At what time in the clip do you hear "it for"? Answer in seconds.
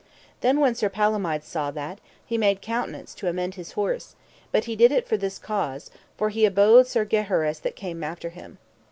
4.91-5.15